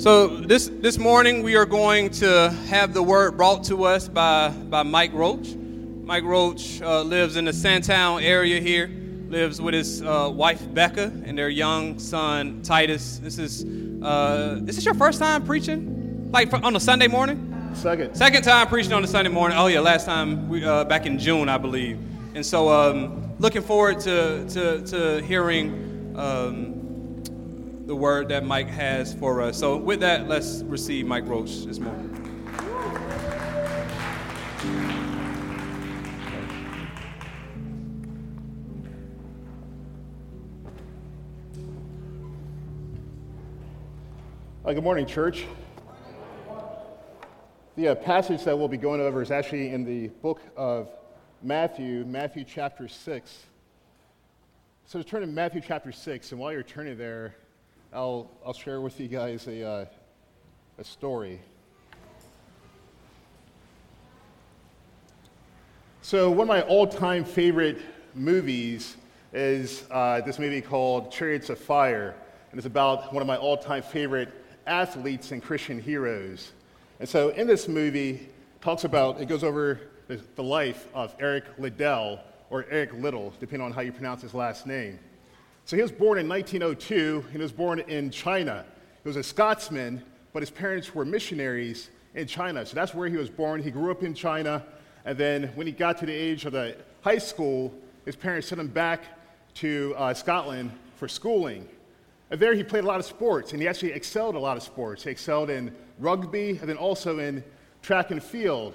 [0.00, 4.48] So this this morning we are going to have the word brought to us by
[4.48, 5.54] by Mike Roach.
[5.54, 8.90] Mike Roach uh, lives in the Sandtown area here.
[9.28, 13.18] Lives with his uh, wife Becca and their young son Titus.
[13.18, 13.66] This is
[14.02, 17.70] uh, is this your first time preaching, like for, on a Sunday morning?
[17.74, 18.16] Second.
[18.16, 19.58] Second time preaching on a Sunday morning.
[19.58, 21.98] Oh yeah, last time we uh, back in June, I believe.
[22.34, 26.14] And so um, looking forward to to, to hearing.
[26.16, 26.69] Um,
[27.90, 29.58] the word that Mike has for us.
[29.58, 32.06] So, with that, let's receive Mike Roach this morning.
[44.64, 45.46] Uh, good morning, church.
[47.74, 50.88] The uh, passage that we'll be going over is actually in the book of
[51.42, 53.46] Matthew, Matthew chapter 6.
[54.84, 57.34] So, turn to Matthew chapter 6, and while you're turning there,
[57.92, 59.84] I'll, I'll share with you guys a, uh,
[60.78, 61.40] a story.
[66.00, 67.80] So, one of my all time favorite
[68.14, 68.96] movies
[69.32, 72.14] is uh, this movie called Chariots of Fire,
[72.52, 74.28] and it's about one of my all time favorite
[74.68, 76.52] athletes and Christian heroes.
[77.00, 78.28] And so, in this movie,
[78.60, 83.66] talks about it goes over the, the life of Eric Liddell, or Eric Little, depending
[83.66, 85.00] on how you pronounce his last name.
[85.70, 87.26] So he was born in 1902.
[87.30, 88.64] He was born in China.
[89.04, 92.66] He was a Scotsman, but his parents were missionaries in China.
[92.66, 93.62] So that's where he was born.
[93.62, 94.64] He grew up in China.
[95.04, 97.72] And then when he got to the age of the high school,
[98.04, 99.00] his parents sent him back
[99.58, 101.68] to uh, Scotland for schooling.
[102.32, 104.64] And there he played a lot of sports, and he actually excelled a lot of
[104.64, 105.04] sports.
[105.04, 107.44] He excelled in rugby and then also in
[107.80, 108.74] track and field.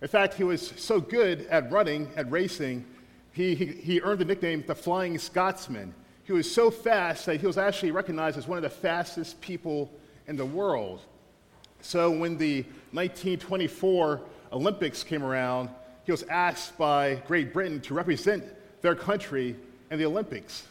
[0.00, 2.86] In fact, he was so good at running, at racing,
[3.32, 5.94] he, he, he earned the nickname the Flying Scotsman.
[6.24, 9.90] He was so fast that he was actually recognized as one of the fastest people
[10.26, 11.00] in the world.
[11.80, 14.20] So when the 1924
[14.52, 15.68] Olympics came around,
[16.04, 18.44] he was asked by Great Britain to represent
[18.82, 19.56] their country
[19.90, 20.66] in the Olympics.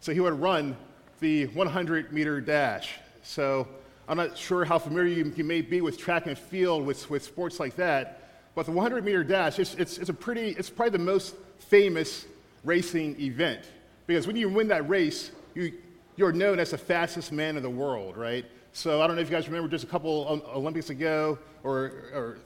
[0.00, 0.76] So he would run
[1.20, 2.94] the 100 meter dash.
[3.22, 3.68] So
[4.08, 7.22] I'm not sure how familiar you, you may be with track and field, with, with
[7.22, 8.22] sports like that,
[8.54, 12.26] but the 100 meter dash, it's, it's, it's, a pretty, it's probably the most famous
[12.64, 13.62] racing event.
[14.06, 15.72] Because when you win that race, you,
[16.16, 18.44] you're known as the fastest man in the world, right?
[18.72, 22.38] So I don't know if you guys remember just a couple Olympics ago, or, or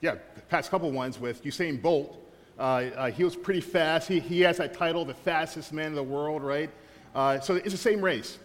[0.00, 0.16] yeah,
[0.48, 2.18] past couple ones with Usain Bolt.
[2.58, 4.08] Uh, uh, he was pretty fast.
[4.08, 6.70] He, he has that title, the fastest man in the world, right?
[7.14, 8.38] Uh, so it's the same race,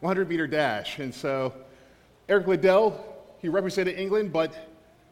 [0.00, 0.98] 100 meter dash.
[0.98, 1.52] And so
[2.28, 3.04] Eric Liddell,
[3.38, 4.54] he represented England, but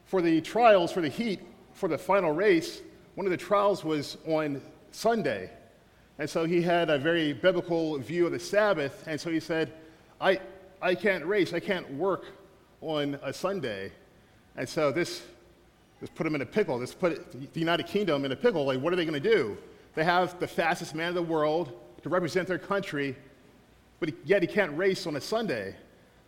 [0.07, 1.41] for the trials, for the heat,
[1.73, 2.81] for the final race,
[3.15, 4.61] one of the trials was on
[4.93, 5.51] Sunday.
[6.19, 9.05] And so he had a very biblical view of the Sabbath.
[9.07, 9.73] And so he said,
[10.21, 10.41] I,
[10.81, 12.27] I can't race, I can't work
[12.81, 13.91] on a Sunday.
[14.57, 15.23] And so this,
[16.01, 16.79] this put him in a pickle.
[16.79, 18.65] This put the United Kingdom in a pickle.
[18.65, 19.57] Like, what are they going to do?
[19.95, 23.17] They have the fastest man in the world to represent their country,
[24.01, 25.75] but yet he can't race on a Sunday.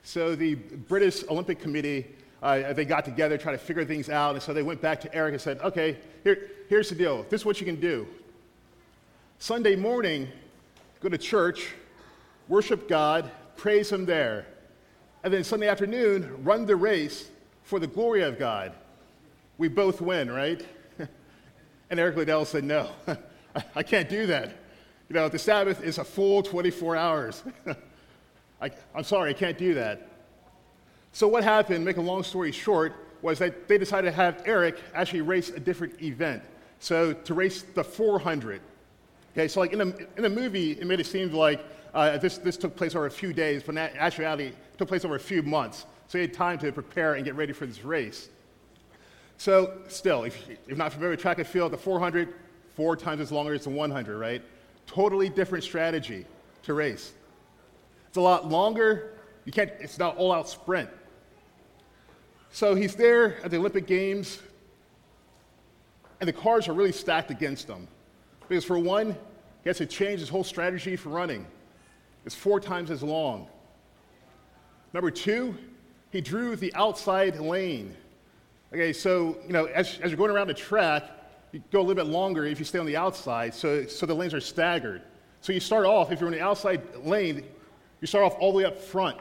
[0.03, 2.07] So the British Olympic Committee,
[2.43, 4.35] uh, they got together, try to figure things out.
[4.35, 7.25] And so they went back to Eric and said, okay, here, here's the deal.
[7.29, 8.07] This is what you can do.
[9.39, 10.29] Sunday morning,
[11.01, 11.69] go to church,
[12.49, 14.47] worship God, praise Him there.
[15.23, 17.29] And then Sunday afternoon, run the race
[17.63, 18.73] for the glory of God.
[19.59, 20.65] We both win, right?
[21.91, 22.91] and Eric Liddell said, No,
[23.75, 24.57] I can't do that.
[25.09, 27.43] You know, the Sabbath is a full 24 hours.
[28.61, 30.09] I, am sorry, I can't do that.
[31.13, 34.79] So, what happened, make a long story short, was that they decided to have Eric
[34.95, 36.43] actually race a different event.
[36.79, 38.61] So, to race the 400.
[39.37, 42.57] Okay, so like in the, in movie, it made it seem like uh, this, this
[42.57, 45.43] took place over a few days, but in actuality, it took place over a few
[45.43, 45.85] months.
[46.09, 48.31] So he had time to prepare and get ready for this race.
[49.37, 52.33] So still, if you're not familiar with track and field, the 400,
[52.77, 54.43] four times as longer as the 100, right?
[54.87, 56.25] Totally different strategy
[56.63, 57.13] to race.
[58.09, 59.19] It's a lot longer.
[59.45, 60.89] You can't, it's not all out sprint.
[62.53, 64.41] So he's there at the Olympic Games,
[66.21, 67.87] and the cars are really stacked against him.
[68.49, 69.17] Because for one,
[69.63, 71.47] he has to change his whole strategy for running.
[72.25, 73.49] It's four times as long.
[74.93, 75.57] Number two,
[76.11, 77.97] he drew the outside lane.
[78.73, 81.05] Okay, so you know, as, as you're going around the track,
[81.53, 84.15] you go a little bit longer if you stay on the outside, so, so the
[84.15, 85.03] lanes are staggered.
[85.41, 87.45] So you start off, if you're in the outside lane,
[88.01, 89.19] you start off all the way up front.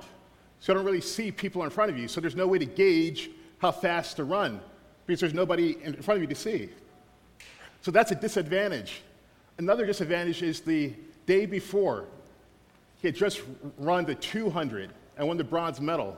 [0.59, 2.07] So you don't really see people in front of you.
[2.07, 3.29] So there's no way to gauge
[3.59, 4.59] how fast to run
[5.05, 6.69] because there's nobody in front of you to see.
[7.81, 9.01] So that's a disadvantage.
[9.57, 10.93] Another disadvantage is the
[11.25, 12.05] day before,
[13.01, 13.41] he had just
[13.77, 16.17] run the 200 and won the bronze medal.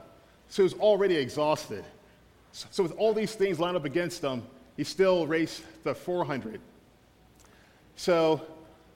[0.50, 1.86] So he was already exhausted.
[2.52, 4.42] So, with all these things lined up against him,
[4.78, 6.60] he still raced the 400.
[7.96, 8.42] So,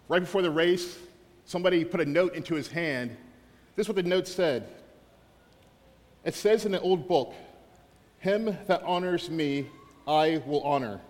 [0.08, 0.98] right before the race,
[1.46, 3.16] somebody put a note into his hand.
[3.76, 4.68] This is what the note said
[6.24, 7.34] It says in the old book,
[8.20, 9.68] Him that honors me,
[10.08, 11.02] I will honor.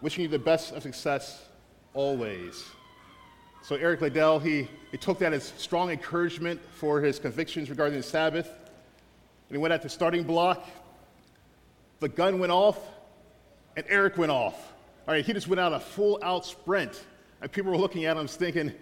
[0.00, 1.44] Wishing you the best of success
[1.94, 2.64] always.
[3.62, 8.02] So Eric Liddell, he, he took that as strong encouragement for his convictions regarding the
[8.02, 8.46] Sabbath.
[8.46, 10.66] And he went at the starting block.
[12.00, 12.78] The gun went off,
[13.76, 14.72] and Eric went off.
[15.06, 17.04] All right, he just went out a full out sprint.
[17.42, 18.72] And people were looking at him thinking,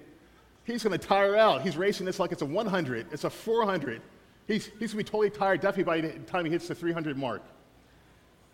[0.64, 1.62] he's going to tire out.
[1.62, 4.00] He's racing this like it's a 100, it's a 400.
[4.46, 7.18] He's, he's going to be totally tired, definitely by the time he hits the 300
[7.18, 7.42] mark.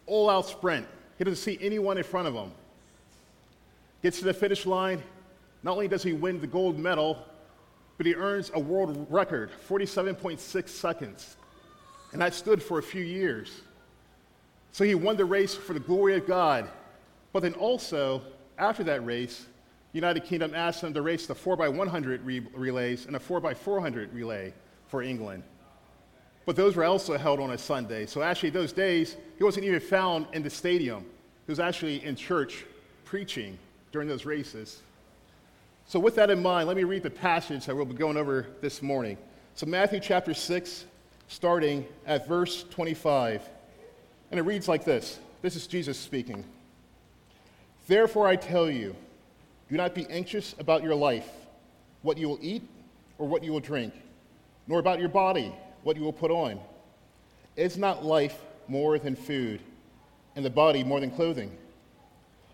[0.06, 0.86] All out sprint.
[1.18, 2.50] He doesn't see anyone in front of him.
[4.04, 5.02] Gets to the finish line.
[5.62, 7.24] Not only does he win the gold medal,
[7.96, 11.36] but he earns a world record 47.6 seconds.
[12.12, 13.62] And that stood for a few years.
[14.72, 16.68] So he won the race for the glory of God.
[17.32, 18.20] But then also,
[18.58, 19.46] after that race,
[19.94, 24.52] United Kingdom asked him to race the 4x100 re- relays and a 4x400 relay
[24.86, 25.44] for England.
[26.44, 28.04] But those were also held on a Sunday.
[28.04, 31.06] So actually, those days, he wasn't even found in the stadium.
[31.46, 32.66] He was actually in church
[33.06, 33.58] preaching
[33.94, 34.82] during those races.
[35.86, 38.48] So, with that in mind, let me read the passage that we'll be going over
[38.60, 39.16] this morning.
[39.54, 40.84] So, Matthew chapter 6,
[41.28, 43.48] starting at verse 25.
[44.32, 46.42] And it reads like this This is Jesus speaking.
[47.86, 48.96] Therefore, I tell you,
[49.70, 51.30] do not be anxious about your life,
[52.02, 52.64] what you will eat
[53.16, 53.94] or what you will drink,
[54.66, 55.54] nor about your body,
[55.84, 56.58] what you will put on.
[57.54, 59.60] Is not life more than food,
[60.34, 61.56] and the body more than clothing?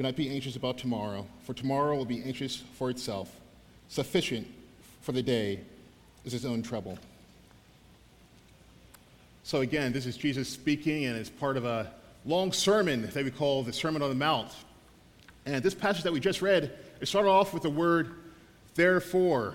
[0.00, 3.38] do not be anxious about tomorrow, for tomorrow will be anxious for itself.
[3.88, 4.48] Sufficient
[5.02, 5.60] for the day
[6.24, 6.98] is its own trouble.
[9.42, 11.92] So, again, this is Jesus speaking, and it's part of a
[12.24, 14.50] long sermon that we call the Sermon on the Mount.
[15.44, 18.14] And this passage that we just read, it started off with the word
[18.76, 19.52] therefore.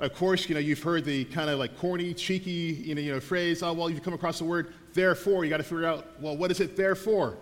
[0.00, 3.12] Of course, you know, you've heard the kind of like corny, cheeky, you know, you
[3.14, 5.44] know phrase, oh, well, you've come across the word therefore.
[5.46, 7.38] You got to figure out, well, what is it there for?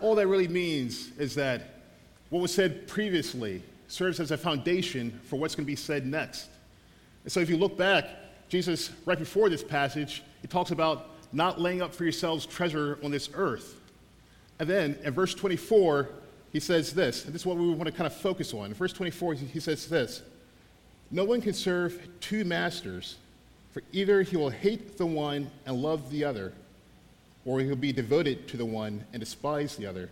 [0.00, 1.80] All that really means is that
[2.30, 6.48] what was said previously serves as a foundation for what's going to be said next.
[7.24, 8.06] And so if you look back,
[8.48, 13.10] Jesus, right before this passage, he talks about not laying up for yourselves treasure on
[13.10, 13.76] this earth.
[14.58, 16.08] And then in verse 24,
[16.52, 18.66] he says this, and this is what we want to kind of focus on.
[18.66, 20.22] In verse 24, he says this
[21.10, 23.16] No one can serve two masters,
[23.72, 26.52] for either he will hate the one and love the other,
[27.48, 30.10] or he'll be devoted to the one and despise the other.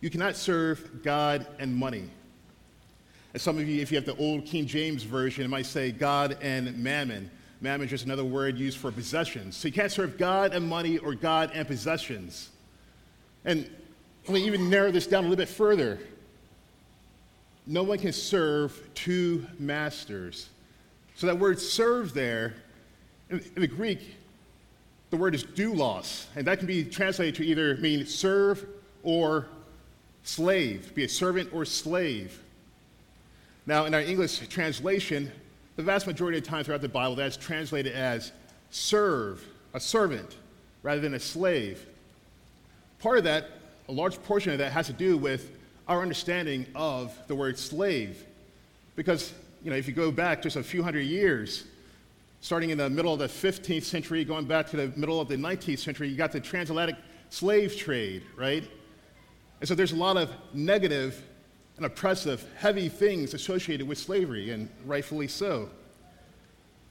[0.00, 2.08] You cannot serve God and money.
[3.32, 5.90] And some of you, if you have the old King James version, it might say
[5.90, 7.28] God and mammon.
[7.60, 9.56] Mammon is just another word used for possessions.
[9.56, 12.50] So you can't serve God and money or God and possessions.
[13.44, 13.68] And
[14.28, 15.98] let me even narrow this down a little bit further.
[17.66, 20.50] No one can serve two masters.
[21.16, 22.54] So that word serve there,
[23.28, 24.14] in the Greek,
[25.14, 28.66] the word is doulos, and that can be translated to either mean serve
[29.04, 29.46] or
[30.24, 32.42] slave, be a servant or slave.
[33.64, 35.30] Now, in our English translation,
[35.76, 38.32] the vast majority of the time throughout the Bible, that's translated as
[38.72, 39.40] serve,
[39.72, 40.36] a servant,
[40.82, 41.86] rather than a slave.
[42.98, 43.50] Part of that,
[43.88, 45.52] a large portion of that, has to do with
[45.86, 48.26] our understanding of the word slave.
[48.96, 51.62] Because, you know, if you go back just a few hundred years,
[52.44, 55.34] starting in the middle of the 15th century, going back to the middle of the
[55.34, 56.94] 19th century, you got the transatlantic
[57.30, 58.70] slave trade, right?
[59.60, 61.22] And so there's a lot of negative
[61.78, 65.70] and oppressive, heavy things associated with slavery, and rightfully so.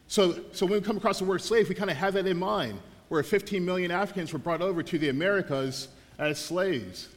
[0.07, 2.39] So, so when we come across the word slave, we kind of have that in
[2.39, 2.79] mind,
[3.09, 7.09] where 15 million Africans were brought over to the Americas as slaves.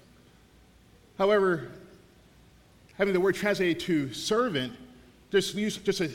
[1.16, 1.68] However,
[2.98, 4.74] having the word translated to servant
[5.30, 6.10] just, use, just a,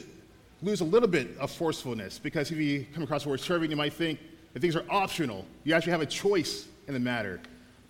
[0.61, 3.77] lose a little bit of forcefulness because if you come across the word serving, you
[3.77, 4.19] might think
[4.53, 5.45] that things are optional.
[5.63, 7.41] You actually have a choice in the matter.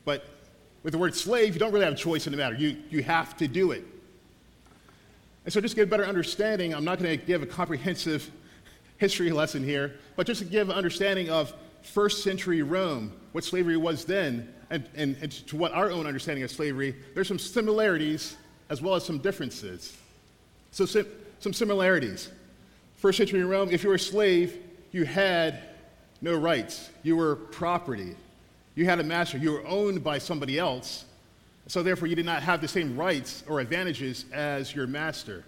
[0.06, 0.26] But
[0.84, 2.56] with the word slave, you don't really have a choice in the matter.
[2.56, 3.84] You, you have to do it.
[5.44, 8.30] And so, just to get a better understanding, I'm not going to give a comprehensive
[8.98, 13.78] history lesson here, but just to give an understanding of first century Rome, what slavery
[13.78, 18.38] was then, and, and, and to what our own understanding of slavery, there's some similarities
[18.70, 19.98] as well as some differences.
[20.70, 21.08] So, sim-
[21.40, 22.30] some similarities.
[23.02, 24.60] First century Rome, if you were a slave,
[24.92, 25.64] you had
[26.22, 26.92] no rights.
[27.02, 28.16] You were property.
[28.76, 29.40] You had a master.
[29.40, 31.06] You were owned by somebody else.
[31.66, 35.44] So, therefore, you did not have the same rights or advantages as your master.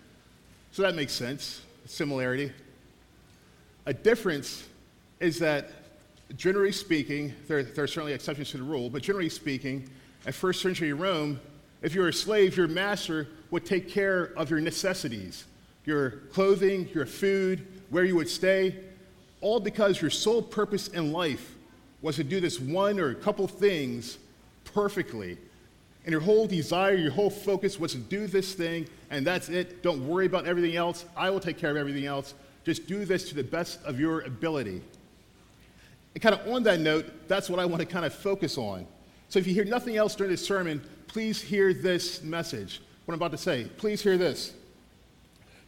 [0.71, 1.61] So, that makes sense.
[1.85, 2.51] Similarity.
[3.85, 4.67] A difference
[5.19, 5.69] is that,
[6.35, 9.87] generally speaking, there, there are certainly exceptions to the rule, but generally speaking,
[10.25, 11.39] at first century Rome,
[11.83, 15.43] if you were a slave, your master would take care of your necessities,
[15.85, 18.75] your clothing, your food, where you would stay,
[19.41, 21.55] all because your sole purpose in life
[22.01, 24.17] was to do this one or a couple things
[24.73, 25.37] perfectly.
[26.05, 29.81] And your whole desire, your whole focus was to do this thing, and that's it.
[29.83, 31.05] Don't worry about everything else.
[31.15, 32.33] I will take care of everything else.
[32.65, 34.81] Just do this to the best of your ability.
[36.13, 38.85] And kind of on that note, that's what I want to kind of focus on.
[39.29, 42.81] So if you hear nothing else during this sermon, please hear this message.
[43.05, 44.53] What I'm about to say, please hear this.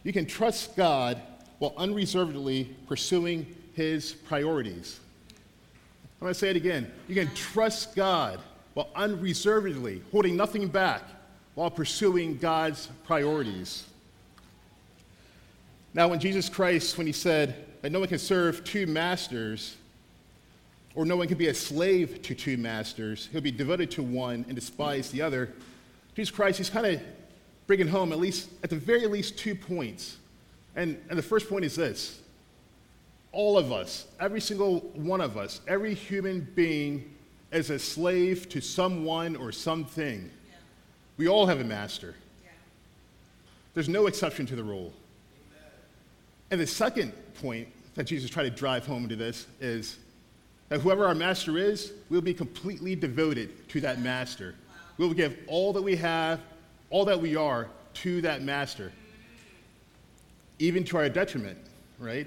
[0.06, 1.20] You can trust God
[1.58, 5.00] while unreservedly pursuing his priorities.
[6.20, 6.92] I'm going to say it again.
[7.08, 8.38] You can trust God
[8.74, 11.02] while unreservedly holding nothing back
[11.56, 13.82] while pursuing God's priorities.
[15.92, 19.74] Now, when Jesus Christ, when he said that no one can serve two masters,
[20.94, 24.44] or no one can be a slave to two masters, he'll be devoted to one
[24.46, 25.52] and despise the other.
[26.14, 27.00] Jesus Christ, he's kind of
[27.66, 30.16] bringing home at least, at the very least, two points.
[30.74, 32.20] And, and the first point is this
[33.32, 37.14] all of us, every single one of us, every human being
[37.52, 40.30] is a slave to someone or something.
[40.48, 40.56] Yeah.
[41.16, 42.14] We all have a master.
[42.42, 42.50] Yeah.
[43.74, 44.92] There's no exception to the rule.
[46.50, 49.98] And the second point that Jesus tried to drive home into this is
[50.68, 54.54] that whoever our master is, we'll be completely devoted to that master.
[54.98, 56.40] We'll give all that we have,
[56.90, 58.92] all that we are to that master,
[60.58, 61.58] even to our detriment,
[61.98, 62.26] right?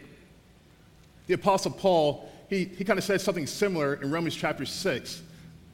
[1.28, 5.22] The Apostle Paul, he, he kind of says something similar in Romans chapter 6.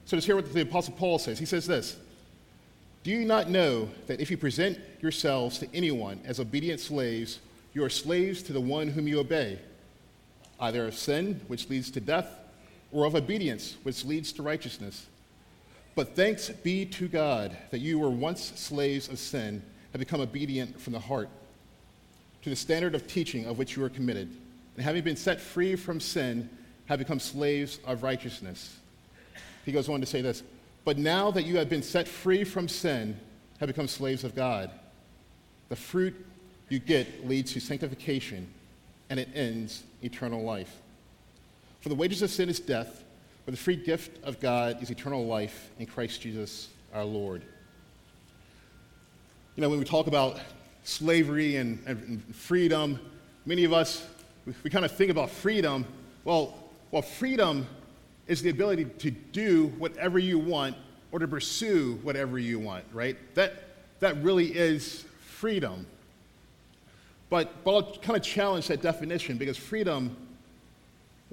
[0.06, 1.40] So let's hear what the Apostle Paul says.
[1.40, 1.98] He says this
[3.04, 7.40] Do you not know that if you present yourselves to anyone as obedient slaves,
[7.74, 9.60] you are slaves to the one whom you obey,
[10.60, 12.28] either of sin, which leads to death,
[12.92, 15.06] or of obedience, which leads to righteousness.
[15.96, 20.80] But thanks be to God that you were once slaves of sin, have become obedient
[20.80, 21.30] from the heart
[22.42, 24.30] to the standard of teaching of which you were committed,
[24.76, 26.50] and having been set free from sin,
[26.86, 28.78] have become slaves of righteousness.
[29.66, 30.44] He goes on to say this
[30.84, 33.20] But now that you have been set free from sin,
[33.60, 34.70] have become slaves of God.
[35.70, 36.14] The fruit
[36.70, 38.48] you get leads to sanctification,
[39.10, 40.82] and it ends eternal life.
[41.80, 43.04] For the wages of sin is death,
[43.46, 47.44] but the free gift of God is eternal life in Christ Jesus our Lord.
[49.56, 50.40] You know, when we talk about
[50.84, 53.00] slavery and, and freedom,
[53.46, 54.06] many of us,
[54.46, 55.86] we, we kind of think about freedom.
[56.24, 56.56] Well,
[56.92, 57.68] well, freedom
[58.28, 60.76] is the ability to do whatever you want
[61.12, 63.18] or to pursue whatever you want, right?
[63.36, 63.54] That,
[64.00, 65.86] that really is freedom.
[67.30, 70.16] But, but I'll kind of challenge that definition because freedom,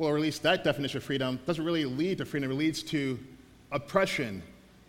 [0.02, 2.50] well, or at least that definition of freedom, doesn't really lead to freedom.
[2.50, 3.20] It leads to
[3.70, 4.42] oppression,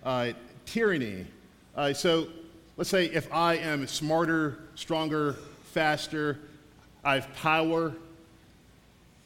[0.04, 0.32] uh,
[0.66, 1.28] tyranny.
[1.76, 2.30] Uh, so
[2.78, 6.40] let's say if I am smarter, stronger, faster,
[7.04, 7.94] I have power,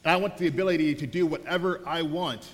[0.04, 2.46] I want the ability to do whatever I want.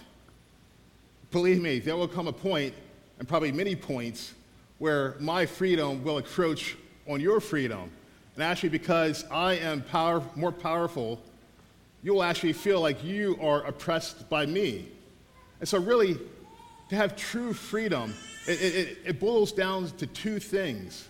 [1.33, 2.73] Believe me, there will come a point,
[3.19, 4.33] and probably many points,
[4.79, 6.77] where my freedom will encroach
[7.09, 7.91] on your freedom.
[8.37, 11.21] And actually, because I am power, more powerful,
[12.05, 14.87] you'll actually feel like you are oppressed by me.
[15.59, 16.19] And so, really,
[16.91, 18.15] to have true freedom,
[18.47, 21.09] it, it, it boils down to two things.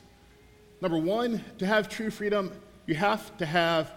[0.80, 2.52] Number one, to have true freedom,
[2.86, 3.90] you have to have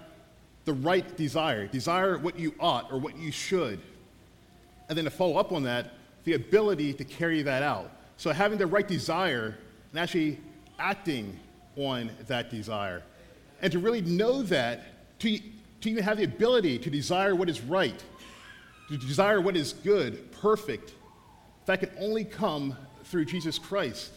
[0.65, 1.67] the right desire.
[1.67, 3.79] Desire what you ought or what you should.
[4.89, 7.91] And then to follow up on that, the ability to carry that out.
[8.17, 9.55] So having the right desire
[9.91, 10.39] and actually
[10.79, 11.39] acting
[11.75, 13.03] on that desire.
[13.61, 15.39] And to really know that, to,
[15.81, 18.03] to even have the ability to desire what is right,
[18.89, 20.93] to desire what is good, perfect,
[21.65, 24.11] that can only come through Jesus Christ.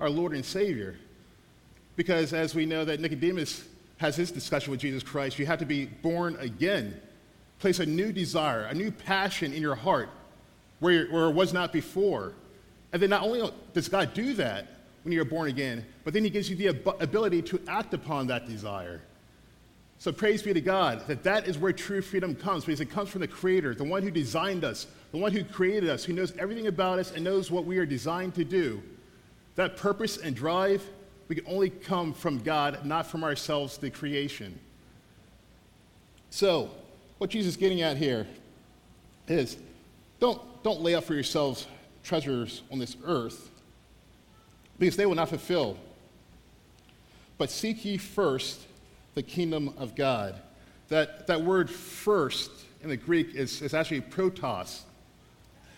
[0.00, 0.96] our Lord and Savior.
[1.96, 3.64] Because as we know that Nicodemus
[3.96, 7.00] has his discussion with Jesus Christ, you have to be born again.
[7.58, 10.08] Place a new desire, a new passion in your heart
[10.78, 12.34] where, where it was not before.
[12.92, 14.68] And then not only does God do that
[15.02, 18.28] when you're born again, but then he gives you the ab- ability to act upon
[18.28, 19.02] that desire.
[19.98, 23.08] So praise be to God that that is where true freedom comes because it comes
[23.08, 26.32] from the Creator, the one who designed us, the one who created us, who knows
[26.38, 28.80] everything about us and knows what we are designed to do.
[29.56, 30.84] That purpose and drive,
[31.26, 34.58] we can only come from God, not from ourselves, the creation.
[36.30, 36.70] So,
[37.18, 38.28] what Jesus is getting at here
[39.26, 39.56] is
[40.20, 41.66] don't, don't lay up for yourselves
[42.04, 43.50] treasures on this earth
[44.78, 45.76] because they will not fulfill.
[47.36, 48.60] But seek ye first
[49.18, 50.40] the kingdom of God.
[50.90, 52.52] That, that word first
[52.84, 54.82] in the Greek is, is actually protos.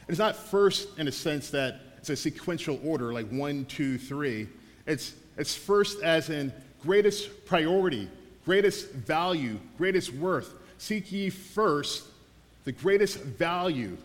[0.08, 4.46] It's not first in a sense that it's a sequential order, like one, two, three.
[4.86, 8.10] It's, it's first as in greatest priority,
[8.44, 10.52] greatest value, greatest worth.
[10.76, 12.04] Seek ye first
[12.64, 13.96] the greatest value,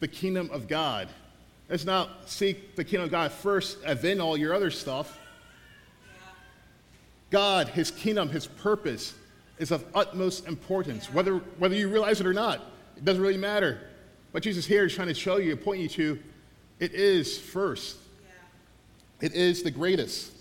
[0.00, 1.08] the kingdom of God.
[1.68, 5.18] It's not seek the kingdom of God first and then all your other stuff.
[7.30, 9.14] God, His kingdom, His purpose
[9.58, 12.60] is of utmost importance, whether, whether you realize it or not.
[12.96, 13.80] It doesn't really matter.
[14.30, 16.18] What Jesus here is trying to show you, point you to,
[16.78, 17.96] it is first.
[19.20, 20.32] It is the greatest.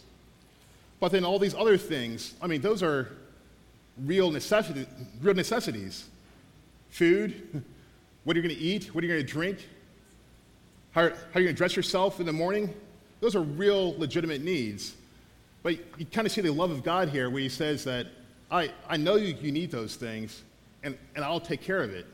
[1.00, 3.12] But then all these other things, I mean, those are
[4.04, 4.86] real, necessity,
[5.22, 6.06] real necessities.
[6.90, 7.64] Food,
[8.24, 8.94] what are you going to eat?
[8.94, 9.68] What are you going to drink?
[10.92, 12.74] How, how are you going to dress yourself in the morning?
[13.20, 14.96] Those are real, legitimate needs.
[15.68, 18.08] But you kind of see the love of God here where he says that,
[18.50, 20.44] I, I know you, you need those things,
[20.82, 22.06] and, and I'll take care of it.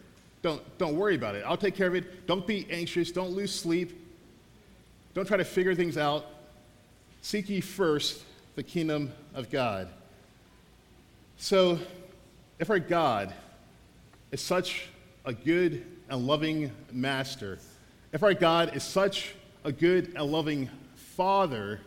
[0.41, 1.43] Don't, don't worry about it.
[1.45, 2.25] I'll take care of it.
[2.25, 3.12] Don't be anxious.
[3.12, 3.91] Don't lose sleep.
[5.13, 6.25] Don't try to figure things out.
[7.22, 8.24] Seek ye first
[8.55, 9.88] the kingdom of God.
[11.38, 11.78] So,
[12.58, 13.36] if our God
[14.32, 14.88] is such
[15.25, 17.60] a good and loving master,
[18.13, 21.82] if our God is such a good and loving father,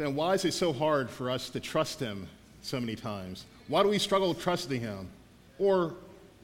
[0.00, 2.26] then why is it so hard for us to trust him
[2.62, 3.44] so many times?
[3.68, 5.08] Why do we struggle trusting him?
[5.58, 5.94] Or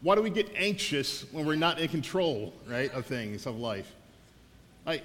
[0.02, 3.90] why do we get anxious when we're not in control, right, of things, of life?
[4.86, 5.00] I,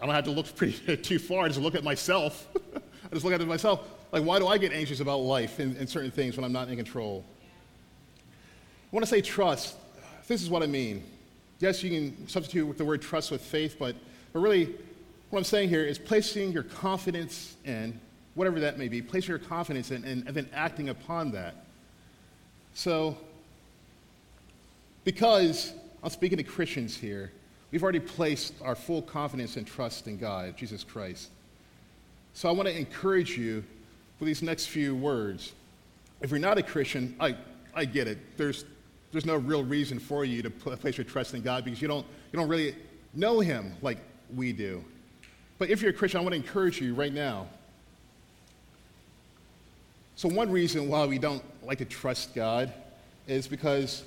[0.00, 2.46] I don't have to look pretty, too far, just look at myself.
[2.76, 3.88] I just look at it myself.
[4.12, 6.68] Like, why do I get anxious about life and, and certain things when I'm not
[6.68, 7.24] in control?
[8.90, 9.76] When I say trust,
[10.26, 11.02] this is what I mean.
[11.60, 13.96] Yes, you can substitute the word trust with faith, but,
[14.32, 14.74] but really,
[15.30, 17.98] what I'm saying here is placing your confidence in,
[18.34, 21.66] whatever that may be, placing your confidence in, and, and then acting upon that.
[22.74, 23.16] So,
[25.04, 27.32] because I'm speaking to Christians here,
[27.70, 31.30] we've already placed our full confidence and trust in God, Jesus Christ.
[32.32, 33.64] So I want to encourage you
[34.20, 35.52] with these next few words.
[36.20, 37.36] If you're not a Christian, I,
[37.74, 38.18] I get it.
[38.36, 38.64] There's,
[39.12, 42.06] there's no real reason for you to place your trust in God because you don't,
[42.32, 42.76] you don't really
[43.14, 43.98] know Him like
[44.34, 44.84] we do.
[45.58, 47.46] But if you're a Christian, I want to encourage you right now.
[50.14, 52.72] So, one reason why we don't like to trust God
[53.26, 54.02] is because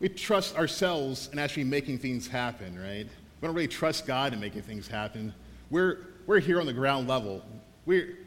[0.00, 3.06] we trust ourselves in actually making things happen, right?
[3.40, 5.32] We don't really trust God in making things happen.
[5.70, 7.42] We're, we're here on the ground level.
[7.86, 8.18] We're,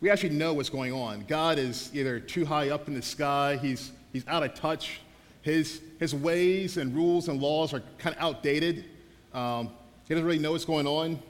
[0.00, 1.24] we actually know what's going on.
[1.28, 5.00] God is either too high up in the sky, he's, he's out of touch.
[5.42, 8.84] His, his ways and rules and laws are kind of outdated.
[9.32, 9.70] Um,
[10.06, 11.20] he doesn't really know what's going on.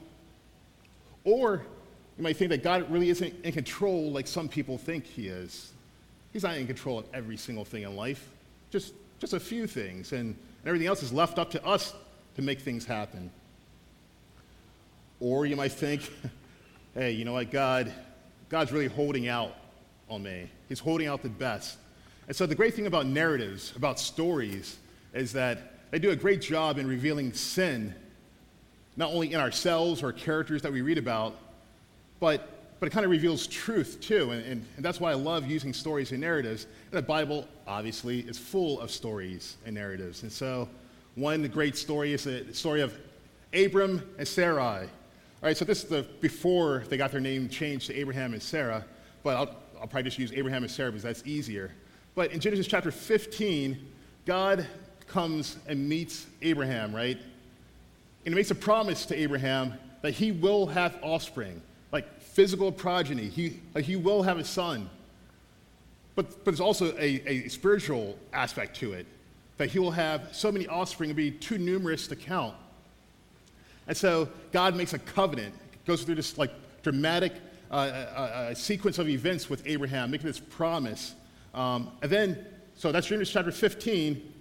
[1.23, 1.63] Or
[2.17, 5.71] you might think that God really isn't in control like some people think he is.
[6.33, 8.29] He's not in control of every single thing in life,
[8.71, 11.93] just, just a few things, and, and everything else is left up to us
[12.35, 13.31] to make things happen.
[15.19, 16.11] Or you might think,
[16.93, 17.91] hey, you know what, God,
[18.49, 19.55] God's really holding out
[20.09, 20.49] on me.
[20.67, 21.77] He's holding out the best.
[22.27, 24.77] And so the great thing about narratives, about stories,
[25.13, 27.95] is that they do a great job in revealing sin
[28.97, 31.35] not only in ourselves or characters that we read about,
[32.19, 34.31] but, but it kind of reveals truth too.
[34.31, 36.67] And, and, and that's why I love using stories and narratives.
[36.91, 40.23] And the Bible, obviously, is full of stories and narratives.
[40.23, 40.67] And so,
[41.15, 42.97] one great story is the story of
[43.53, 44.83] Abram and Sarai.
[45.41, 48.41] All right, so this is the before they got their name changed to Abraham and
[48.41, 48.85] Sarah,
[49.23, 51.71] but I'll, I'll probably just use Abraham and Sarah because that's easier.
[52.15, 53.77] But in Genesis chapter 15,
[54.25, 54.67] God
[55.07, 57.17] comes and meets Abraham, right?
[58.25, 63.27] And he makes a promise to Abraham that he will have offspring, like physical progeny.
[63.27, 64.89] He, like he will have a son.
[66.15, 69.05] But, but there's also a, a spiritual aspect to it,
[69.57, 72.55] that he will have so many offspring, it will be too numerous to count.
[73.87, 75.53] And so God makes a covenant,
[75.85, 76.51] goes through this like
[76.83, 77.33] dramatic
[77.71, 81.15] uh, uh, uh, sequence of events with Abraham, making this promise.
[81.53, 84.33] Um, and then, so that's Genesis chapter 15.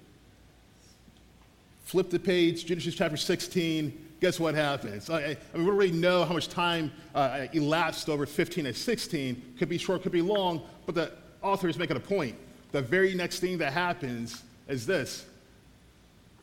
[1.89, 4.09] Flip the page, Genesis chapter 16.
[4.21, 5.09] Guess what happens?
[5.09, 9.55] I, I mean, we really know how much time uh, elapsed over 15 and 16.
[9.59, 12.37] Could be short, could be long, but the author is making a point.
[12.73, 15.25] The very next thing that happens is this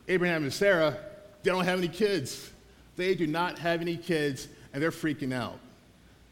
[0.08, 0.98] Abraham and Sarah,
[1.44, 2.50] they don't have any kids.
[2.96, 5.60] They do not have any kids, and they're freaking out.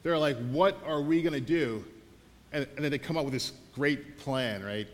[0.03, 1.85] They're like, what are we going to do?
[2.53, 4.89] And, and, then they come up with this great plan, right?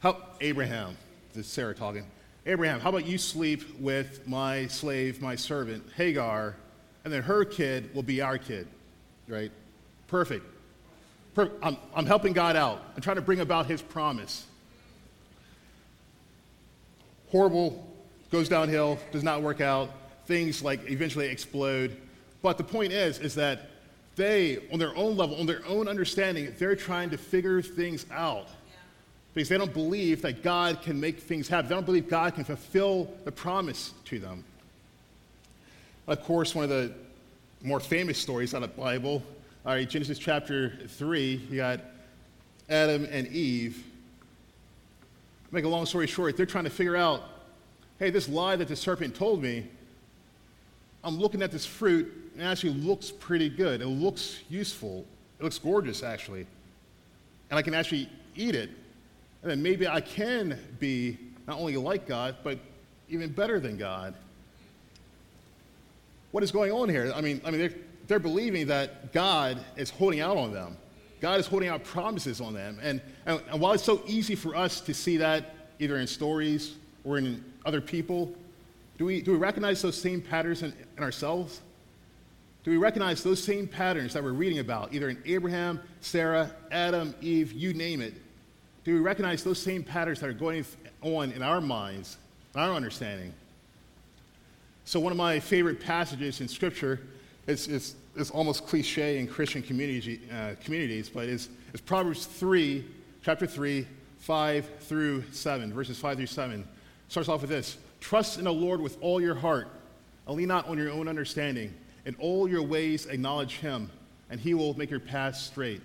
[0.00, 0.96] How, Abraham,
[1.34, 2.04] this is Sarah talking.
[2.48, 6.54] Abraham, how about you sleep with my slave, my servant, Hagar,
[7.04, 8.68] and then her kid will be our kid,
[9.26, 9.50] right?
[10.06, 10.46] Perfect.
[11.34, 12.80] Per- I'm, I'm helping God out.
[12.94, 14.46] I'm trying to bring about his promise.
[17.32, 17.84] Horrible,
[18.30, 19.90] goes downhill, does not work out.
[20.26, 21.96] Things like eventually explode.
[22.42, 23.70] But the point is, is that
[24.14, 28.48] they, on their own level, on their own understanding, they're trying to figure things out.
[29.36, 31.68] Because they don't believe that God can make things happen.
[31.68, 34.42] They don't believe God can fulfill the promise to them.
[36.06, 36.90] Of course, one of the
[37.62, 39.22] more famous stories out of the Bible,
[39.66, 41.80] all right, Genesis chapter 3, you got
[42.70, 43.84] Adam and Eve.
[45.50, 47.22] Make a long story short, they're trying to figure out
[47.98, 49.66] hey, this lie that the serpent told me,
[51.04, 53.82] I'm looking at this fruit and it actually looks pretty good.
[53.82, 55.04] It looks useful.
[55.38, 56.46] It looks gorgeous, actually.
[57.50, 58.70] And I can actually eat it.
[59.46, 62.58] And then maybe I can be not only like God, but
[63.08, 64.12] even better than God.
[66.32, 67.12] What is going on here?
[67.14, 67.74] I mean, I mean they're,
[68.08, 70.76] they're believing that God is holding out on them.
[71.20, 72.80] God is holding out promises on them.
[72.82, 76.74] And, and, and while it's so easy for us to see that either in stories
[77.04, 78.34] or in other people,
[78.98, 81.60] do we, do we recognize those same patterns in, in ourselves?
[82.64, 87.14] do we recognize those same patterns that we're reading about, either in Abraham, Sarah, Adam,
[87.20, 88.14] Eve, you name it?
[88.86, 90.64] Do we recognize those same patterns that are going
[91.02, 92.18] on in our minds,
[92.54, 93.32] in our understanding?
[94.84, 97.00] So, one of my favorite passages in Scripture
[97.48, 102.84] is, is, is almost cliche in Christian community, uh, communities, but is, is Proverbs 3,
[103.24, 103.84] chapter 3,
[104.20, 106.68] 5 through 7, verses 5 through 7.
[107.08, 109.66] Starts off with this Trust in the Lord with all your heart,
[110.28, 111.74] and lean not on your own understanding.
[112.04, 113.90] In all your ways, acknowledge him,
[114.30, 115.80] and he will make your path straight.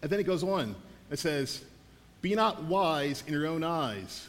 [0.00, 0.74] And then it goes on.
[1.10, 1.64] It says,
[2.20, 4.26] Be not wise in your own eyes.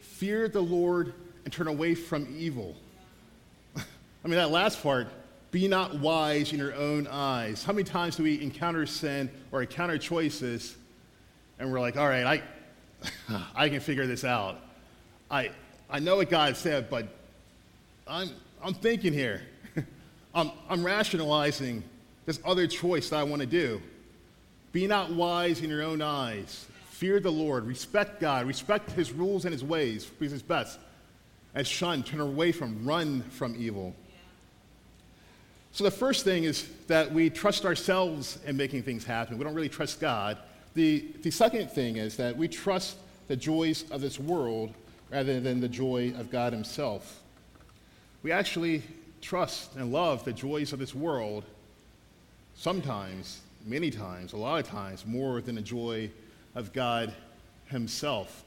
[0.00, 2.76] Fear the Lord and turn away from evil.
[3.76, 3.82] I
[4.24, 5.08] mean, that last part,
[5.50, 7.64] be not wise in your own eyes.
[7.64, 10.76] How many times do we encounter sin or encounter choices
[11.58, 12.42] and we're like, all right,
[13.28, 14.58] I, I can figure this out.
[15.30, 15.50] I,
[15.88, 17.06] I know what God said, but
[18.06, 18.30] I'm,
[18.62, 19.42] I'm thinking here.
[20.34, 21.84] I'm, I'm rationalizing
[22.26, 23.80] this other choice that I want to do.
[24.72, 26.66] Be not wise in your own eyes.
[27.02, 27.66] Fear the Lord.
[27.66, 28.46] Respect God.
[28.46, 30.78] Respect his rules and his ways because it's best.
[31.52, 33.92] And shun, turn away from, run from evil.
[35.72, 39.36] So the first thing is that we trust ourselves in making things happen.
[39.36, 40.38] We don't really trust God.
[40.74, 44.72] The, the second thing is that we trust the joys of this world
[45.10, 47.20] rather than the joy of God Himself.
[48.22, 48.84] We actually
[49.20, 51.42] trust and love the joys of this world
[52.54, 56.08] sometimes, many times, a lot of times, more than the joy
[56.54, 57.14] of God
[57.66, 58.44] Himself.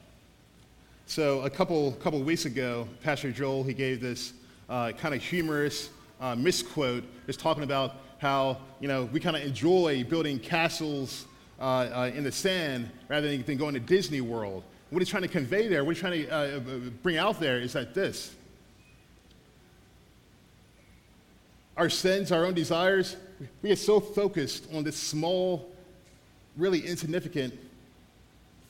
[1.06, 4.32] So a couple couple weeks ago, Pastor Joel he gave this
[4.68, 5.90] uh, kind of humorous
[6.20, 11.26] uh, misquote, just talking about how you know we kind of enjoy building castles
[11.60, 14.62] uh, uh, in the sand rather than, going to Disney World.
[14.90, 16.60] What he's trying to convey there, what he's trying to uh,
[17.02, 18.34] bring out there, is that this
[21.76, 23.16] our sins, our own desires,
[23.60, 25.70] we get so focused on this small,
[26.56, 27.52] really insignificant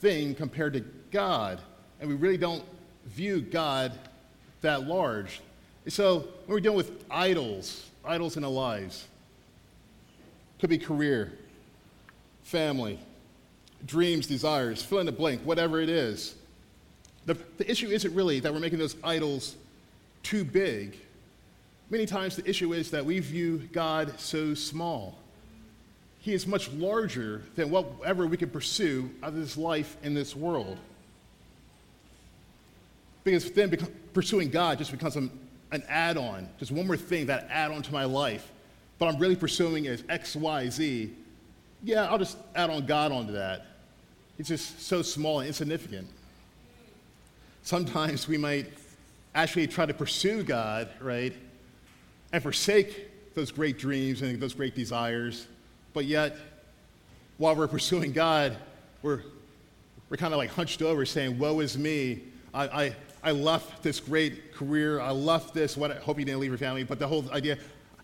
[0.00, 0.80] thing compared to
[1.10, 1.60] God,
[2.00, 2.64] and we really don't
[3.06, 3.92] view God
[4.60, 5.40] that large.
[5.88, 9.06] so when we're dealing with idols, idols in our lives,
[10.58, 11.32] could be career,
[12.42, 12.98] family,
[13.84, 16.34] dreams, desires, fill in the blank, whatever it is.
[17.26, 19.56] The, the issue isn't really that we're making those idols
[20.22, 20.96] too big
[21.88, 25.16] Many times the issue is that we view God so small.
[26.26, 30.34] He is much larger than whatever we can pursue out of this life in this
[30.34, 30.76] world.
[33.22, 33.70] Because then
[34.12, 35.30] pursuing God just becomes an,
[35.70, 38.50] an add on, just one more thing that add on to my life.
[38.98, 41.12] But I'm really pursuing is X, Y, Z.
[41.84, 43.64] Yeah, I'll just add on God onto that.
[44.36, 46.08] It's just so small and insignificant.
[47.62, 48.72] Sometimes we might
[49.32, 51.34] actually try to pursue God, right?
[52.32, 55.46] and forsake those great dreams and those great desires,
[55.96, 56.36] but yet,
[57.38, 58.54] while we're pursuing God,
[59.00, 59.22] we're,
[60.10, 62.20] we're kind of like hunched over saying, Woe is me.
[62.52, 65.00] I, I, I left this great career.
[65.00, 65.74] I left this.
[65.74, 67.56] What I hope you didn't leave your family, but the whole idea,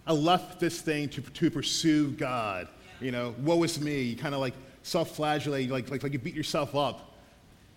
[0.07, 2.67] I left this thing to, to pursue God.
[2.99, 4.01] You know, woe is me.
[4.01, 7.13] You kind of like self-flagellate, like, like, like you beat yourself up.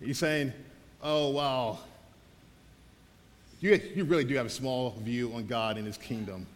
[0.00, 0.50] You're saying,
[1.02, 1.80] oh, wow.
[3.60, 6.46] You, you really do have a small view on God and his kingdom.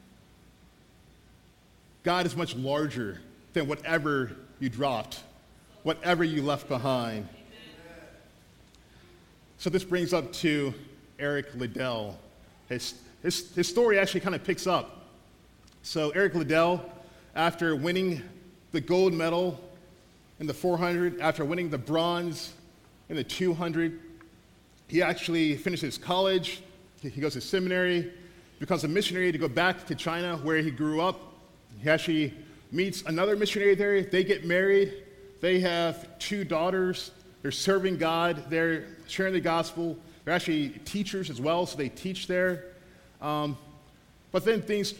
[2.03, 3.20] God is much larger
[3.53, 5.21] than whatever you dropped,
[5.83, 7.29] whatever you left behind.
[9.59, 10.73] So this brings up to
[11.19, 12.19] Eric Liddell.
[12.69, 15.07] His, his, his story actually kind of picks up.
[15.83, 16.91] So Eric Liddell,
[17.35, 18.23] after winning
[18.73, 19.61] the gold medal
[20.39, 22.55] in the 400, after winning the bronze
[23.09, 24.01] in the 200,
[24.89, 26.63] he actually finishes college.
[27.03, 28.13] He goes to seminary,
[28.59, 31.21] becomes a missionary to go back to China where he grew up.
[31.83, 32.35] He actually
[32.73, 34.03] meets another missionary there.
[34.03, 34.95] They get married.
[35.41, 37.11] They have two daughters.
[37.43, 38.51] They're serving God.
[38.51, 39.97] They're sharing the gospel.
[40.25, 42.65] They're actually teachers as well, so they teach there.
[43.21, 43.57] Um,
[44.33, 44.95] but then things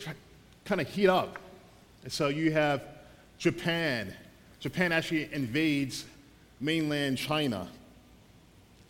[0.65, 1.39] kind of heat up.
[2.03, 2.83] And so you have
[3.39, 4.15] Japan.
[4.59, 6.05] Japan actually invades
[6.61, 7.69] mainland China.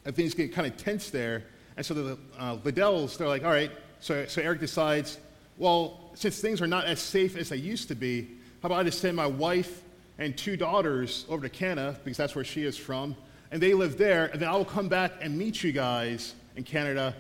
[0.05, 1.45] And things get kind of tense there.
[1.77, 3.71] And so the uh, Liddells, they're like, all right.
[4.01, 5.19] So, so Eric decides,
[5.59, 8.29] well, since things are not as safe as they used to be,
[8.63, 9.83] how about I just send my wife
[10.19, 13.17] and two daughters over to Canada, because that's where she is from,
[13.51, 16.65] and they live there, and then I will come back and meet you guys in
[16.65, 17.15] Canada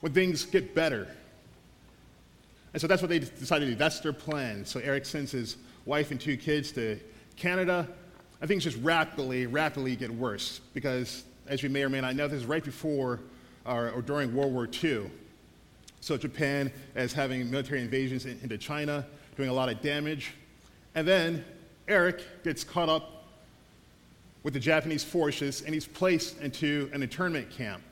[0.00, 1.06] when things get better.
[2.72, 3.76] And so that's what they decided to do.
[3.76, 4.64] That's their plan.
[4.64, 6.98] So Eric sends his wife and two kids to
[7.36, 7.88] Canada.
[8.42, 12.16] I think it's just rapidly, rapidly get worse because, as you may or may not
[12.16, 13.20] know, this is right before
[13.64, 15.10] or, or during World War II.
[16.00, 20.32] So Japan is having military invasions into China, doing a lot of damage.
[20.94, 21.44] And then
[21.88, 23.24] Eric gets caught up
[24.42, 27.82] with the Japanese forces, and he's placed into an internment camp.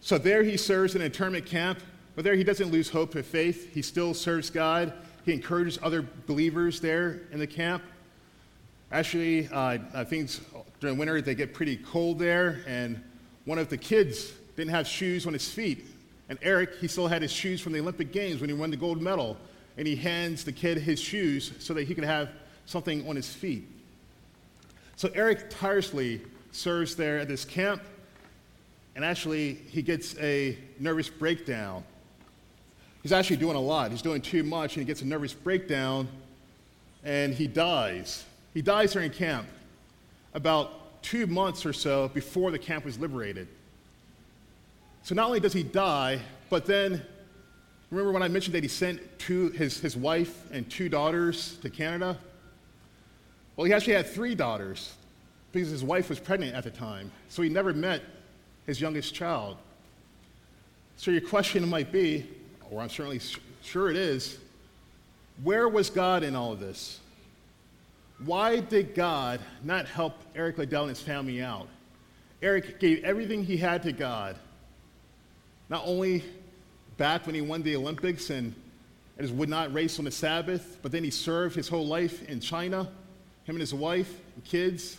[0.00, 1.80] So there he serves in an internment camp,
[2.14, 3.74] but there he doesn't lose hope of faith.
[3.74, 4.92] He still serves God.
[5.24, 7.82] He encourages other believers there in the camp.
[8.92, 10.40] Actually, uh, things
[10.80, 13.02] during winter they get pretty cold there, and
[13.44, 15.86] one of the kids didn't have shoes on his feet.
[16.28, 18.76] And Eric, he still had his shoes from the Olympic Games when he won the
[18.76, 19.36] gold medal,
[19.78, 22.28] and he hands the kid his shoes so that he can have
[22.66, 23.66] something on his feet.
[24.96, 27.80] So Eric tirelessly serves there at this camp,
[28.96, 31.84] and actually, he gets a nervous breakdown.
[33.04, 33.92] He's actually doing a lot.
[33.92, 36.08] He's doing too much, and he gets a nervous breakdown,
[37.04, 38.24] and he dies.
[38.54, 39.46] He dies during camp
[40.34, 43.46] about two months or so before the camp was liberated.
[45.04, 46.18] So not only does he die,
[46.50, 47.02] but then
[47.90, 51.70] remember when I mentioned that he sent two, his, his wife and two daughters to
[51.70, 52.18] Canada?
[53.56, 54.94] Well, he actually had three daughters
[55.52, 57.10] because his wife was pregnant at the time.
[57.28, 58.02] So he never met
[58.66, 59.56] his youngest child.
[60.96, 62.26] So your question might be,
[62.70, 63.20] or I'm certainly
[63.62, 64.38] sure it is,
[65.42, 67.00] where was God in all of this?
[68.24, 71.68] Why did God not help Eric Liddell and his family out?
[72.42, 74.36] Eric gave everything he had to God.
[75.68, 76.24] Not only
[76.98, 78.54] back when he won the Olympics and,
[79.16, 82.40] and would not race on the Sabbath, but then he served his whole life in
[82.40, 82.88] China
[83.48, 84.98] him and his wife and kids.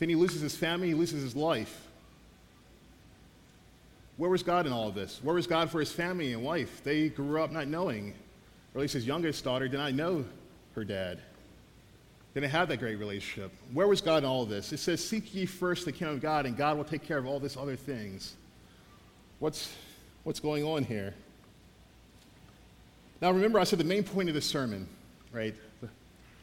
[0.00, 1.86] Then he loses his family, he loses his life.
[4.16, 5.20] Where was God in all of this?
[5.22, 6.82] Where was God for his family and wife?
[6.82, 8.14] They grew up not knowing,
[8.74, 10.24] or at least his youngest daughter did not know
[10.74, 11.20] her dad.
[12.34, 13.52] Didn't have that great relationship.
[13.72, 14.72] Where was God in all of this?
[14.72, 17.26] It says, Seek ye first the kingdom of God, and God will take care of
[17.26, 18.34] all these other things.
[19.38, 19.72] What's,
[20.24, 21.14] what's going on here?
[23.20, 24.88] Now, remember, I said the main point of this sermon,
[25.32, 25.54] right?
[25.82, 25.90] If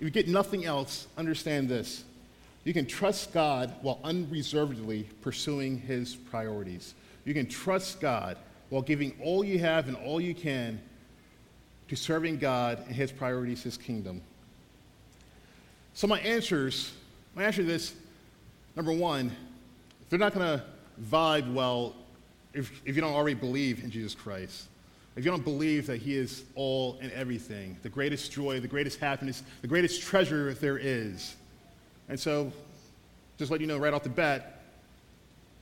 [0.05, 2.03] you get nothing else, understand this.
[2.63, 6.93] You can trust God while unreservedly pursuing his priorities.
[7.25, 8.37] You can trust God
[8.69, 10.79] while giving all you have and all you can
[11.89, 14.21] to serving God and his priorities, his kingdom.
[15.93, 16.93] So my answers,
[17.35, 17.93] my answer to this,
[18.75, 19.31] number one,
[20.09, 20.63] they're not going to
[21.11, 21.95] vibe well
[22.53, 24.67] if, if you don't already believe in Jesus Christ
[25.19, 28.99] if you don't believe that He is all and everything, the greatest joy, the greatest
[28.99, 31.35] happiness, the greatest treasure there is.
[32.07, 32.53] And so,
[33.37, 34.61] just let you know right off the bat,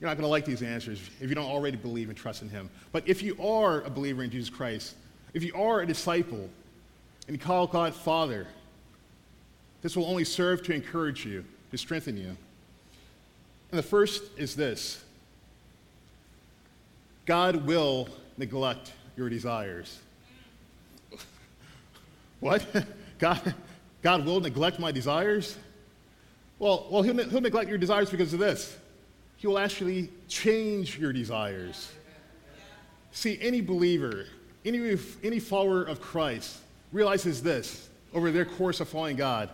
[0.00, 2.48] you're not going to like these answers if you don't already believe and trust in
[2.48, 2.70] Him.
[2.92, 4.94] But if you are a believer in Jesus Christ,
[5.34, 6.48] if you are a disciple,
[7.26, 8.46] and you call God Father,
[9.82, 12.36] this will only serve to encourage you, to strengthen you.
[13.70, 15.02] And the first is this
[17.28, 19.98] God will neglect your desires.
[22.40, 22.64] what?
[23.18, 23.54] God,
[24.00, 25.58] God will neglect my desires?
[26.58, 28.78] Well, well he'll, he'll neglect your desires because of this.
[29.36, 31.92] He will actually change your desires.
[33.12, 34.24] See, any believer,
[34.64, 36.56] any, any follower of Christ
[36.92, 39.50] realizes this over their course of following God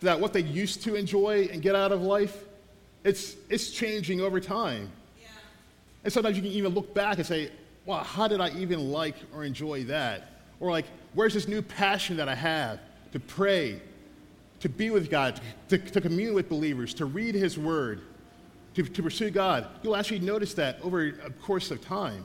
[0.00, 2.44] that what they used to enjoy and get out of life,
[3.04, 4.90] it's, it's changing over time.
[6.04, 7.50] And sometimes you can even look back and say,
[7.84, 10.42] wow, how did I even like or enjoy that?
[10.60, 12.80] Or like, where's this new passion that I have
[13.12, 13.80] to pray,
[14.60, 18.02] to be with God, to, to commune with believers, to read His Word,
[18.74, 19.66] to, to pursue God?
[19.82, 22.24] You'll actually notice that over a course of time.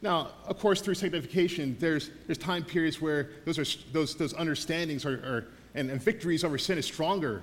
[0.00, 5.06] Now, of course, through sanctification, there's, there's time periods where those, are, those, those understandings
[5.06, 7.42] are, are and, and victories over sin is stronger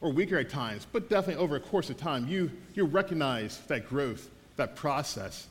[0.00, 3.88] or weaker at times, but definitely over a course of time, you, you recognize that
[3.88, 5.46] growth, that process.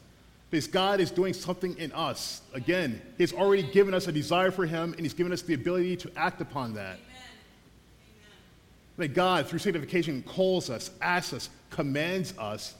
[0.50, 2.42] Because God is doing something in us.
[2.54, 5.98] Again, He's already given us a desire for Him, and He's given us the ability
[5.98, 6.98] to act upon that.
[6.98, 7.00] Amen.
[8.98, 12.74] That God, through sanctification, calls us, asks us, commands us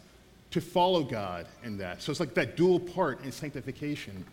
[0.50, 2.02] to follow God in that.
[2.02, 4.26] So it's like that dual part in sanctification.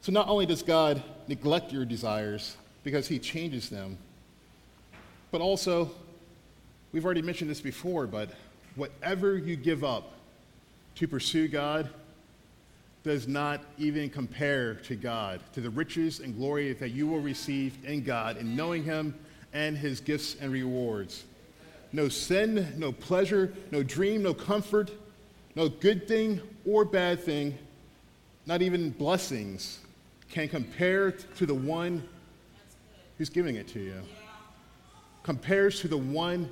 [0.00, 3.98] So not only does God neglect your desires because He changes them,
[5.30, 5.90] but also,
[6.92, 8.30] we've already mentioned this before, but
[8.76, 10.12] whatever you give up
[10.94, 11.90] to pursue God
[13.04, 17.76] does not even compare to God, to the riches and glory that you will receive
[17.84, 19.14] in God in knowing Him
[19.52, 21.24] and His gifts and rewards.
[21.92, 24.90] No sin, no pleasure, no dream, no comfort,
[25.54, 27.56] no good thing or bad thing,
[28.46, 29.80] not even blessings
[30.30, 32.06] can compare to the one
[33.16, 34.02] who's giving it to you
[35.28, 36.48] compares to the one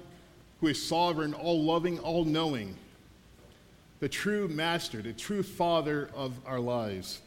[0.61, 2.77] who is sovereign, all loving, all knowing,
[4.01, 7.23] the true master, the true father of our lives.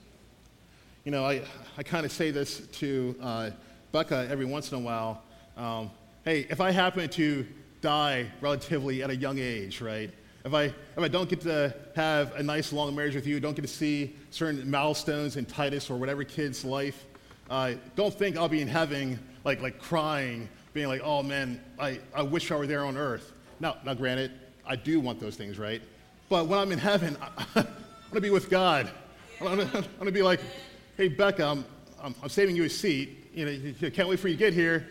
[1.05, 1.41] You know, I,
[1.75, 3.49] I kind of say this to uh,
[3.91, 5.23] Becca every once in a while.
[5.57, 5.89] Um,
[6.23, 7.47] hey, if I happen to
[7.81, 10.12] die relatively at a young age, right?
[10.45, 13.55] If I, if I don't get to have a nice long marriage with you, don't
[13.55, 17.05] get to see certain milestones in Titus or whatever kid's life,
[17.49, 21.99] uh, don't think I'll be in heaven like, like crying being like, oh man, I,
[22.13, 23.34] I wish I were there on earth.
[23.60, 24.32] Now, now, granted,
[24.65, 25.82] I do want those things, right?
[26.29, 28.89] But when I'm in heaven, I, I want to be with God.
[29.41, 30.39] I want to be like,
[30.97, 31.65] hey, Becca, I'm,
[32.01, 33.29] I'm, I'm, saving you a seat.
[33.34, 34.88] You know, can't wait for you to get here.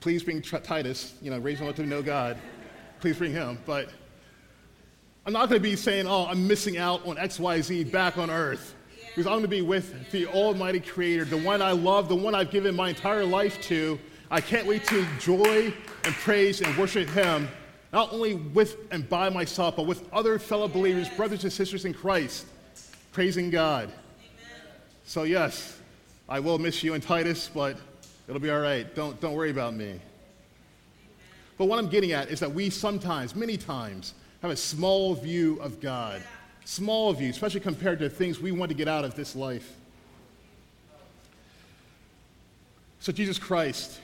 [0.00, 1.14] Please bring Titus.
[1.22, 2.36] You know, raise him up to know God.
[3.00, 3.58] Please bring him.
[3.64, 3.88] But
[5.24, 8.18] I'm not going to be saying, oh, I'm missing out on X, Y, Z back
[8.18, 8.74] on earth.
[9.08, 12.34] Because I'm going to be with the Almighty Creator, the one I love, the one
[12.34, 13.98] I've given my entire life to,
[14.30, 15.72] I can't wait to enjoy
[16.04, 17.48] and praise and worship Him,
[17.92, 21.94] not only with and by myself, but with other fellow believers, brothers and sisters in
[21.94, 22.46] Christ,
[23.12, 23.92] praising God.
[25.04, 25.78] So, yes,
[26.28, 27.76] I will miss you and Titus, but
[28.26, 28.92] it'll be all right.
[28.96, 30.00] Don't, don't worry about me.
[31.56, 35.58] But what I'm getting at is that we sometimes, many times, have a small view
[35.60, 36.20] of God.
[36.64, 39.72] Small view, especially compared to things we want to get out of this life.
[42.98, 44.00] So, Jesus Christ,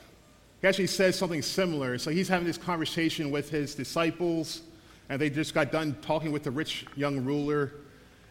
[0.63, 1.99] he actually says something similar.
[1.99, 4.63] So he's having this conversation with his disciples,
[5.09, 7.73] and they just got done talking with the rich young ruler.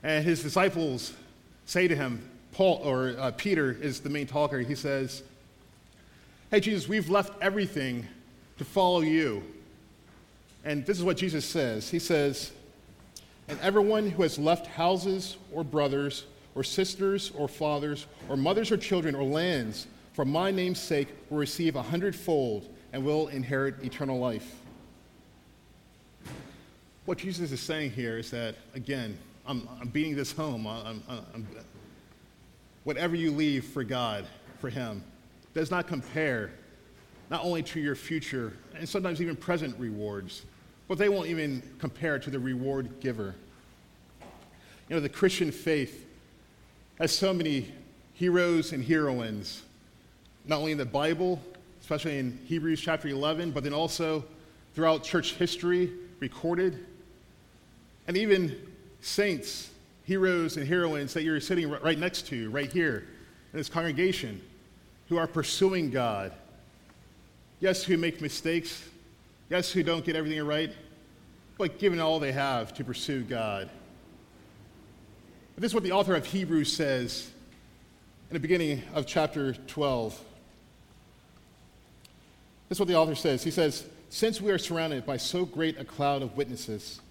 [0.01, 1.13] And his disciples
[1.65, 4.59] say to him, Paul or uh, Peter is the main talker.
[4.59, 5.23] He says,
[6.49, 8.07] Hey, Jesus, we've left everything
[8.57, 9.43] to follow you.
[10.63, 12.51] And this is what Jesus says He says,
[13.49, 18.77] And everyone who has left houses or brothers or sisters or fathers or mothers or
[18.77, 24.19] children or lands for my name's sake, will receive a hundredfold and will inherit eternal
[24.19, 24.55] life.
[27.05, 30.67] What Jesus is saying here is that, again, I'm, I'm beating this home.
[30.67, 31.47] I'm, I'm,
[32.83, 34.25] whatever you leave for God,
[34.59, 35.03] for Him,
[35.53, 36.51] does not compare
[37.29, 40.43] not only to your future and sometimes even present rewards,
[40.87, 43.35] but they won't even compare to the reward giver.
[44.89, 46.05] You know, the Christian faith
[46.99, 47.71] has so many
[48.13, 49.63] heroes and heroines
[50.45, 51.39] not only in the Bible,
[51.81, 54.23] especially in Hebrews chapter 11, but then also
[54.73, 56.85] throughout church history recorded.
[58.07, 58.55] And even
[59.01, 59.69] saints,
[60.03, 63.07] heroes, and heroines that you're sitting right next to, right here
[63.53, 64.41] in this congregation,
[65.09, 66.31] who are pursuing God.
[67.59, 68.83] Yes, who make mistakes.
[69.49, 70.73] Yes, who don't get everything right,
[71.57, 73.69] but giving all they have to pursue God.
[75.55, 77.29] But this is what the author of Hebrews says
[78.29, 80.23] in the beginning of chapter 12.
[82.71, 83.43] This is what the author says.
[83.43, 87.01] He says, Since we are surrounded by so great a cloud of witnesses,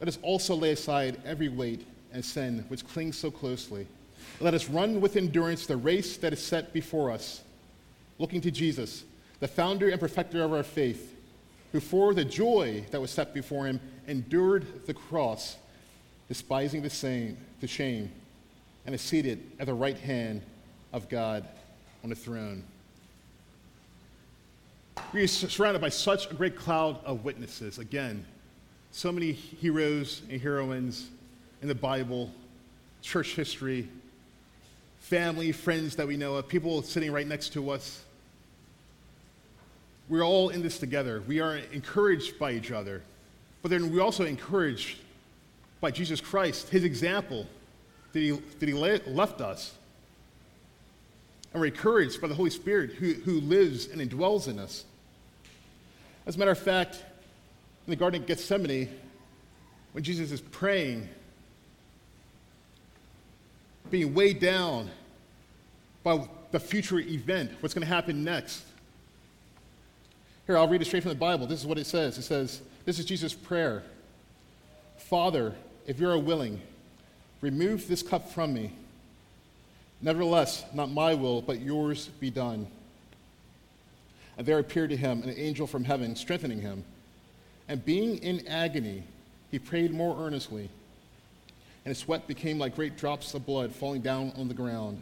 [0.00, 3.86] let us also lay aside every weight and sin which clings so closely.
[4.38, 7.40] Let us run with endurance the race that is set before us,
[8.18, 9.04] looking to Jesus,
[9.40, 11.16] the founder and perfecter of our faith,
[11.72, 15.56] who for the joy that was set before him endured the cross,
[16.28, 18.12] despising the, same, the shame,
[18.84, 20.42] and is seated at the right hand
[20.92, 21.48] of God
[22.04, 22.62] on the throne.
[25.12, 27.78] We are surrounded by such a great cloud of witnesses.
[27.78, 28.24] Again,
[28.92, 31.08] so many heroes and heroines
[31.60, 32.30] in the Bible,
[33.02, 33.88] church history,
[35.00, 38.02] family, friends that we know of, people sitting right next to us.
[40.08, 41.22] We're all in this together.
[41.26, 43.02] We are encouraged by each other,
[43.62, 44.98] but then we're also encouraged
[45.80, 47.46] by Jesus Christ, his example
[48.12, 49.74] that he, that he left us.
[51.52, 54.84] And we're encouraged by the Holy Spirit who, who lives and indwells in us.
[56.26, 57.02] As a matter of fact,
[57.86, 58.88] in the Garden of Gethsemane,
[59.92, 61.08] when Jesus is praying,
[63.90, 64.88] being weighed down
[66.02, 68.64] by the future event, what's going to happen next.
[70.46, 71.46] Here, I'll read it straight from the Bible.
[71.46, 72.18] This is what it says.
[72.18, 73.82] It says, This is Jesus' prayer
[74.96, 75.54] Father,
[75.86, 76.60] if you are willing,
[77.40, 78.72] remove this cup from me.
[80.02, 82.66] Nevertheless, not my will, but yours be done.
[84.36, 86.84] And there appeared to him an angel from heaven, strengthening him.
[87.68, 89.04] And being in agony,
[89.50, 90.68] he prayed more earnestly,
[91.84, 95.00] and his sweat became like great drops of blood falling down on the ground.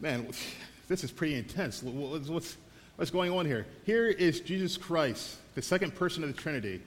[0.00, 0.28] Man,
[0.88, 1.82] this is pretty intense.
[1.82, 2.56] What's,
[2.96, 3.66] what's going on here?
[3.84, 6.80] Here is Jesus Christ, the second person of the Trinity.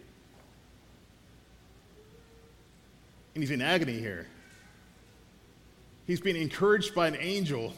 [3.36, 4.28] And he's in agony here.
[6.08, 7.74] He's being encouraged by an angel.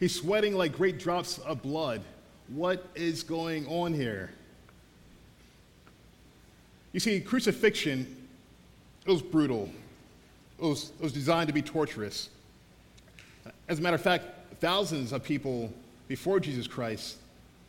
[0.00, 2.02] He's sweating like great drops of blood.
[2.48, 4.30] What is going on here?
[6.92, 8.16] You see, crucifixion,
[9.04, 9.70] it was brutal.
[10.58, 12.30] It was, it was designed to be torturous.
[13.68, 14.24] As a matter of fact,
[14.60, 15.72] thousands of people
[16.08, 17.16] before Jesus Christ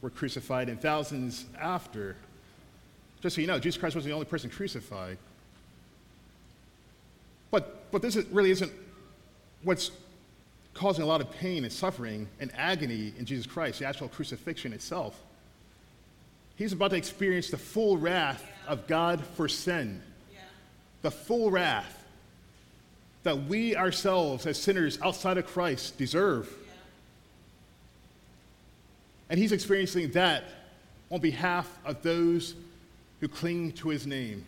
[0.02, 2.16] were crucified and thousands after.
[3.22, 5.18] Just so you know, Jesus Christ wasn't the only person crucified.
[7.52, 8.72] But, but this is, really isn't
[9.64, 9.92] what's
[10.74, 14.74] causing a lot of pain and suffering and agony in Jesus Christ, the actual crucifixion
[14.74, 15.20] itself.
[16.56, 20.02] He's about to experience the full wrath of God for sin.
[20.32, 20.40] Yeah.
[21.02, 22.06] The full wrath
[23.24, 26.48] that we ourselves, as sinners outside of Christ, deserve.
[26.48, 26.74] Yeah.
[29.32, 30.44] And he's experiencing that
[31.12, 32.56] on behalf of those
[33.20, 34.46] who cling to his name.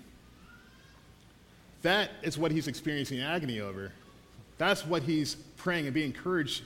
[1.82, 3.92] That is what he's experiencing agony over.
[4.58, 6.64] That's what he's praying and being encouraged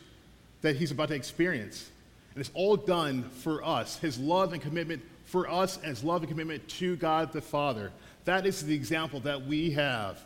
[0.62, 1.90] that he's about to experience.
[2.34, 6.22] And it's all done for us, his love and commitment for us, and his love
[6.22, 7.92] and commitment to God the Father.
[8.26, 10.20] That is the example that we have,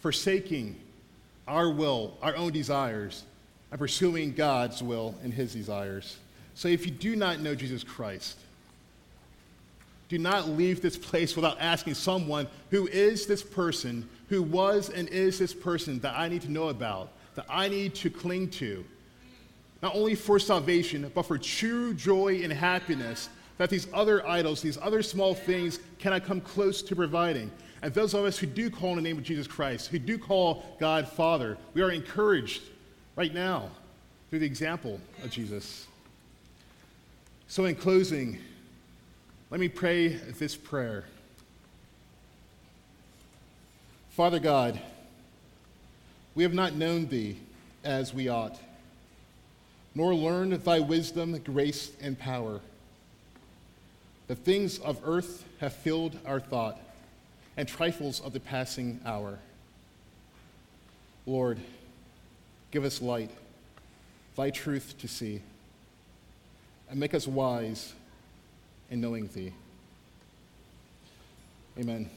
[0.00, 0.80] forsaking
[1.46, 3.24] our will, our own desires,
[3.70, 6.16] and pursuing God's will and his desires.
[6.54, 8.38] So if you do not know Jesus Christ,
[10.14, 15.08] do not leave this place without asking someone who is this person, who was and
[15.08, 18.84] is this person that I need to know about, that I need to cling to.
[19.82, 24.78] Not only for salvation, but for true joy and happiness that these other idols, these
[24.80, 27.50] other small things cannot come close to providing.
[27.82, 30.16] And those of us who do call in the name of Jesus Christ, who do
[30.16, 32.62] call God Father, we are encouraged
[33.16, 33.68] right now
[34.30, 35.88] through the example of Jesus.
[37.48, 38.38] So, in closing,
[39.54, 41.04] let me pray this prayer.
[44.10, 44.80] Father God,
[46.34, 47.36] we have not known thee
[47.84, 48.58] as we ought,
[49.94, 52.58] nor learned thy wisdom, grace, and power.
[54.26, 56.80] The things of earth have filled our thought,
[57.56, 59.38] and trifles of the passing hour.
[61.26, 61.60] Lord,
[62.72, 63.30] give us light,
[64.34, 65.42] thy truth to see,
[66.90, 67.94] and make us wise
[68.90, 69.52] in knowing thee.
[71.78, 72.10] Amen.